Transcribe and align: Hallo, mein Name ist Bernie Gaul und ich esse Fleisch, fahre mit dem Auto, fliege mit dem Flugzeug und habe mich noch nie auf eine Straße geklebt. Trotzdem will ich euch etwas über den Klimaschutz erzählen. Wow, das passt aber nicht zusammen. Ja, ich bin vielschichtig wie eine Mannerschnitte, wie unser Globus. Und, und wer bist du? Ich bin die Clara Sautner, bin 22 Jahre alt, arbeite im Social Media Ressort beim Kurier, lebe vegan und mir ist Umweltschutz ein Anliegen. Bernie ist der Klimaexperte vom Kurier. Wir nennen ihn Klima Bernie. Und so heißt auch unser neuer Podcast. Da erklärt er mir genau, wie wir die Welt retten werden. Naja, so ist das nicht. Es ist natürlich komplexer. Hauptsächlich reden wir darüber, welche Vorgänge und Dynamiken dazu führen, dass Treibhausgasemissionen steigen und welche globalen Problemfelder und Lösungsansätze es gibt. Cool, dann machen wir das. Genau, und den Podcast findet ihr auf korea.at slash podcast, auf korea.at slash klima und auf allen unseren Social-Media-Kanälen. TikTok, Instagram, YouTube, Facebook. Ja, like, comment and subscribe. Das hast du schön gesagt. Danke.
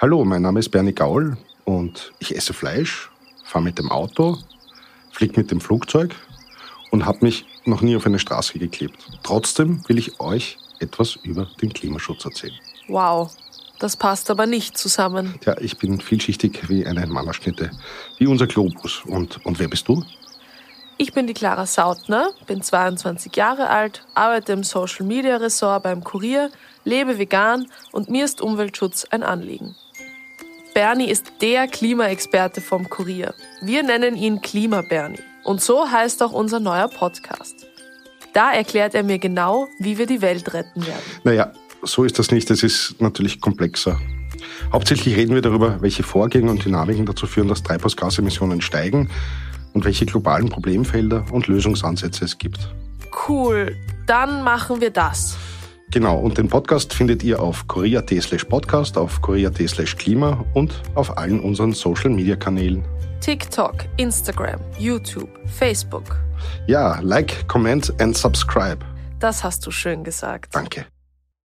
Hallo, 0.00 0.24
mein 0.24 0.42
Name 0.42 0.60
ist 0.60 0.68
Bernie 0.68 0.92
Gaul 0.92 1.36
und 1.64 2.12
ich 2.20 2.36
esse 2.36 2.52
Fleisch, 2.52 3.10
fahre 3.42 3.64
mit 3.64 3.80
dem 3.80 3.90
Auto, 3.90 4.38
fliege 5.10 5.40
mit 5.40 5.50
dem 5.50 5.60
Flugzeug 5.60 6.14
und 6.92 7.04
habe 7.04 7.18
mich 7.22 7.46
noch 7.64 7.80
nie 7.80 7.96
auf 7.96 8.06
eine 8.06 8.20
Straße 8.20 8.60
geklebt. 8.60 8.96
Trotzdem 9.24 9.82
will 9.88 9.98
ich 9.98 10.20
euch 10.20 10.56
etwas 10.78 11.16
über 11.24 11.48
den 11.60 11.72
Klimaschutz 11.72 12.24
erzählen. 12.24 12.54
Wow, 12.86 13.34
das 13.80 13.96
passt 13.96 14.30
aber 14.30 14.46
nicht 14.46 14.78
zusammen. 14.78 15.34
Ja, 15.44 15.60
ich 15.60 15.78
bin 15.78 16.00
vielschichtig 16.00 16.68
wie 16.68 16.86
eine 16.86 17.04
Mannerschnitte, 17.08 17.72
wie 18.18 18.28
unser 18.28 18.46
Globus. 18.46 19.02
Und, 19.04 19.44
und 19.44 19.58
wer 19.58 19.66
bist 19.66 19.88
du? 19.88 20.04
Ich 20.96 21.12
bin 21.12 21.26
die 21.26 21.34
Clara 21.34 21.66
Sautner, 21.66 22.30
bin 22.46 22.62
22 22.62 23.34
Jahre 23.34 23.68
alt, 23.68 24.04
arbeite 24.14 24.52
im 24.52 24.62
Social 24.62 25.06
Media 25.06 25.38
Ressort 25.38 25.82
beim 25.82 26.04
Kurier, 26.04 26.50
lebe 26.84 27.18
vegan 27.18 27.66
und 27.90 28.08
mir 28.08 28.24
ist 28.24 28.40
Umweltschutz 28.40 29.04
ein 29.10 29.24
Anliegen. 29.24 29.74
Bernie 30.78 31.10
ist 31.10 31.32
der 31.40 31.66
Klimaexperte 31.66 32.60
vom 32.60 32.88
Kurier. 32.88 33.34
Wir 33.60 33.82
nennen 33.82 34.14
ihn 34.14 34.40
Klima 34.40 34.82
Bernie. 34.82 35.18
Und 35.42 35.60
so 35.60 35.90
heißt 35.90 36.22
auch 36.22 36.30
unser 36.30 36.60
neuer 36.60 36.86
Podcast. 36.86 37.66
Da 38.32 38.52
erklärt 38.52 38.94
er 38.94 39.02
mir 39.02 39.18
genau, 39.18 39.66
wie 39.80 39.98
wir 39.98 40.06
die 40.06 40.22
Welt 40.22 40.54
retten 40.54 40.86
werden. 40.86 41.02
Naja, 41.24 41.52
so 41.82 42.04
ist 42.04 42.20
das 42.20 42.30
nicht. 42.30 42.48
Es 42.52 42.62
ist 42.62 43.00
natürlich 43.00 43.40
komplexer. 43.40 43.98
Hauptsächlich 44.72 45.16
reden 45.16 45.34
wir 45.34 45.42
darüber, 45.42 45.82
welche 45.82 46.04
Vorgänge 46.04 46.48
und 46.48 46.64
Dynamiken 46.64 47.06
dazu 47.06 47.26
führen, 47.26 47.48
dass 47.48 47.64
Treibhausgasemissionen 47.64 48.60
steigen 48.60 49.10
und 49.72 49.84
welche 49.84 50.06
globalen 50.06 50.48
Problemfelder 50.48 51.24
und 51.32 51.48
Lösungsansätze 51.48 52.24
es 52.24 52.38
gibt. 52.38 52.68
Cool, 53.26 53.76
dann 54.06 54.44
machen 54.44 54.80
wir 54.80 54.90
das. 54.90 55.36
Genau, 55.90 56.18
und 56.18 56.36
den 56.36 56.48
Podcast 56.48 56.92
findet 56.92 57.22
ihr 57.22 57.40
auf 57.40 57.66
korea.at 57.66 58.10
slash 58.10 58.44
podcast, 58.44 58.98
auf 58.98 59.22
korea.at 59.22 59.56
slash 59.68 59.96
klima 59.96 60.44
und 60.54 60.82
auf 60.94 61.16
allen 61.16 61.40
unseren 61.40 61.72
Social-Media-Kanälen. 61.72 62.84
TikTok, 63.20 63.84
Instagram, 63.96 64.60
YouTube, 64.78 65.30
Facebook. 65.46 66.16
Ja, 66.66 67.00
like, 67.00 67.48
comment 67.48 67.92
and 68.00 68.16
subscribe. 68.16 68.78
Das 69.18 69.42
hast 69.42 69.66
du 69.66 69.70
schön 69.70 70.04
gesagt. 70.04 70.54
Danke. 70.54 70.86